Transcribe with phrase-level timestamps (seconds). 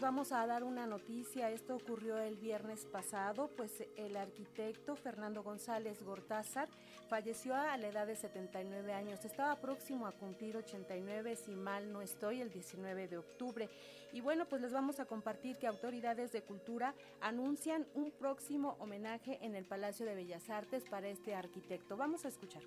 [0.00, 1.50] vamos a dar una noticia.
[1.50, 6.68] Esto ocurrió el viernes pasado, pues el arquitecto Fernando González Gortázar
[7.08, 9.24] falleció a la edad de 79 años.
[9.24, 13.68] Estaba próximo a cumplir 89, si mal no estoy, el 19 de octubre.
[14.12, 19.38] Y bueno, pues les vamos a compartir que autoridades de cultura anuncian un próximo homenaje
[19.42, 21.96] en el Palacio de Bellas Artes para este arquitecto.
[21.96, 22.62] Vamos a escuchar.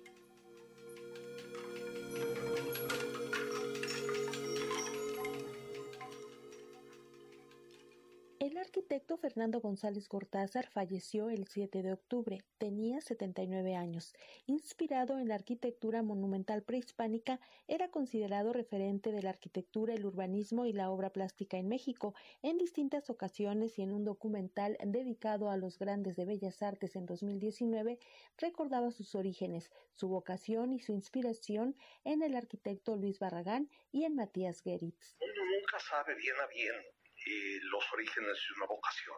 [8.50, 12.42] El arquitecto Fernando González Gortázar falleció el 7 de octubre.
[12.58, 14.12] Tenía 79 años.
[14.46, 20.72] Inspirado en la arquitectura monumental prehispánica, era considerado referente de la arquitectura, el urbanismo y
[20.72, 22.12] la obra plástica en México.
[22.42, 27.06] En distintas ocasiones y en un documental dedicado a los grandes de Bellas Artes en
[27.06, 28.00] 2019,
[28.36, 34.16] recordaba sus orígenes, su vocación y su inspiración en el arquitecto Luis Barragán y en
[34.16, 35.14] Matías Geritz.
[35.20, 39.16] Uno nunca sabe bien a bien los orígenes de una vocación.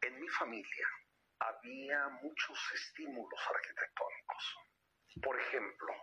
[0.00, 0.88] En mi familia
[1.38, 4.56] había muchos estímulos arquitectónicos.
[5.22, 5.94] Por ejemplo,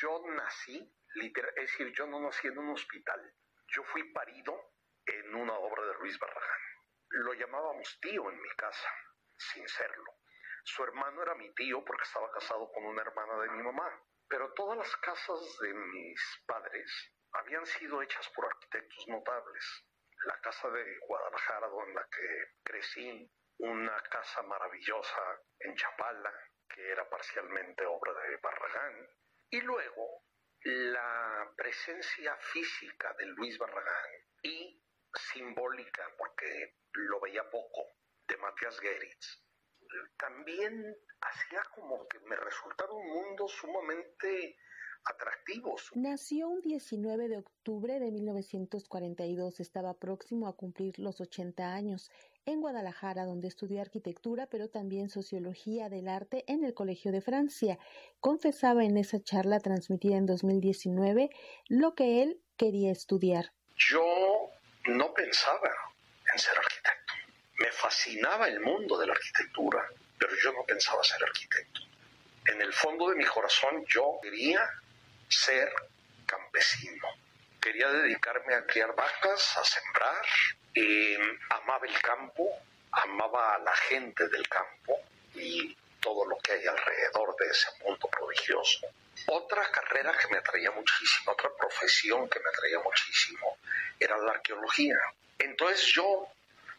[0.00, 3.34] yo nací, es decir, yo no nací en un hospital,
[3.68, 4.72] yo fui parido
[5.06, 6.60] en una obra de Luis Barragán.
[7.10, 8.90] Lo llamábamos tío en mi casa,
[9.36, 10.18] sin serlo.
[10.64, 13.88] Su hermano era mi tío porque estaba casado con una hermana de mi mamá.
[14.28, 19.86] Pero todas las casas de mis padres habían sido hechas por arquitectos notables
[20.24, 26.32] la casa de Guadalajara donde la que crecí, una casa maravillosa en Chapala,
[26.68, 29.08] que era parcialmente obra de Barragán,
[29.50, 30.24] y luego
[30.62, 34.10] la presencia física de Luis Barragán
[34.42, 34.82] y
[35.32, 37.96] simbólica, porque lo veía poco,
[38.26, 39.42] de Matías Geritz,
[40.16, 44.58] también hacía como que me resultaba un mundo sumamente
[45.04, 45.90] atractivos.
[45.94, 52.10] Nació un 19 de octubre de 1942, estaba próximo a cumplir los 80 años
[52.46, 57.78] en Guadalajara, donde estudió arquitectura, pero también sociología del arte en el Colegio de Francia.
[58.20, 61.30] Confesaba en esa charla transmitida en 2019
[61.68, 63.52] lo que él quería estudiar.
[63.76, 64.50] Yo
[64.86, 65.70] no pensaba
[66.32, 67.14] en ser arquitecto.
[67.58, 69.84] Me fascinaba el mundo de la arquitectura,
[70.18, 71.80] pero yo no pensaba ser arquitecto.
[72.46, 74.60] En el fondo de mi corazón yo quería
[75.28, 75.72] ser
[76.26, 77.08] campesino.
[77.60, 80.24] Quería dedicarme a criar vacas, a sembrar.
[81.50, 82.50] amaba el campo,
[82.92, 85.00] amaba a la gente del campo
[85.34, 88.86] y todo lo que hay alrededor de ese mundo prodigioso.
[89.26, 93.58] Otra carrera que me atraía muchísimo, otra profesión que me atraía muchísimo,
[93.98, 94.96] era la arqueología.
[95.38, 96.28] Entonces yo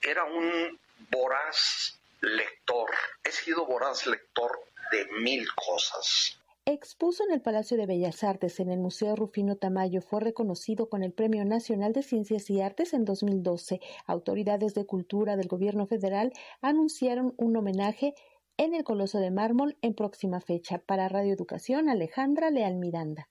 [0.02, 0.80] era un
[1.10, 2.90] voraz lector,
[3.24, 4.60] he sido voraz lector
[4.92, 6.39] de mil cosas.
[6.72, 10.04] Expuso en el Palacio de Bellas Artes en el Museo Rufino Tamayo.
[10.04, 13.80] Fue reconocido con el Premio Nacional de Ciencias y Artes en 2012.
[14.06, 16.32] Autoridades de cultura del gobierno federal
[16.62, 18.14] anunciaron un homenaje
[18.58, 20.78] en el Coloso de Mármol en próxima fecha.
[20.78, 23.30] Para Radio Educación, Alejandra Leal Miranda.